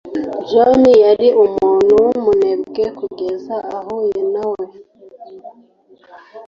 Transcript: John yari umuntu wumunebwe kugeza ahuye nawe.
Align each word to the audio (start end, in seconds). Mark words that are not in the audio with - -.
John 0.49 0.83
yari 1.05 1.27
umuntu 1.45 1.93
wumunebwe 2.03 2.83
kugeza 2.97 3.55
ahuye 3.77 4.21
nawe. 4.33 4.65